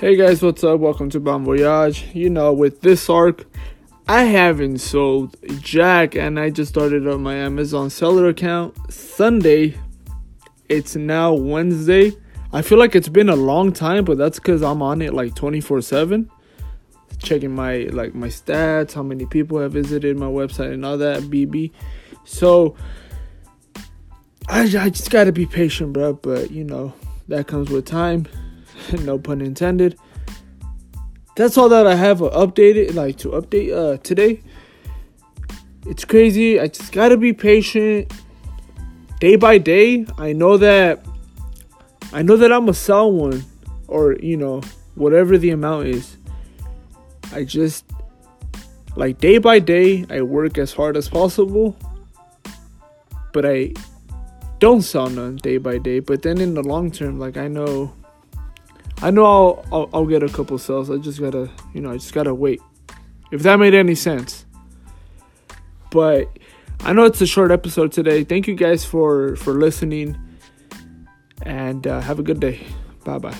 [0.00, 0.80] Hey guys, what's up?
[0.80, 2.06] Welcome to Bon Voyage.
[2.14, 3.44] You know, with this arc,
[4.08, 9.76] I haven't sold Jack, and I just started up my Amazon seller account Sunday.
[10.70, 12.12] It's now Wednesday.
[12.50, 15.34] I feel like it's been a long time, but that's because I'm on it like
[15.34, 16.30] 24 7
[17.18, 21.24] checking my like my stats how many people have visited my website and all that
[21.24, 21.70] bb
[22.24, 22.74] so
[24.48, 26.94] i, I just gotta be patient bro but you know
[27.28, 28.26] that comes with time
[29.04, 29.98] no pun intended.
[31.36, 34.42] That's all that I have updated, like to update uh, today.
[35.86, 36.60] It's crazy.
[36.60, 38.12] I just gotta be patient.
[39.20, 41.04] Day by day, I know that
[42.12, 43.44] I know that I'm gonna sell one,
[43.86, 44.62] or you know,
[44.94, 46.16] whatever the amount is.
[47.32, 47.84] I just
[48.96, 51.76] like day by day, I work as hard as possible,
[53.32, 53.72] but I
[54.58, 56.00] don't sell none day by day.
[56.00, 57.94] But then in the long term, like I know
[59.02, 60.90] I know I'll, I'll, I'll get a couple sales.
[60.90, 62.60] I just gotta you know I just gotta wait.
[63.30, 64.44] If that made any sense.
[65.90, 66.28] But
[66.80, 68.24] I know it's a short episode today.
[68.24, 70.16] Thank you guys for for listening,
[71.42, 72.60] and uh, have a good day.
[73.04, 73.36] Bye bye.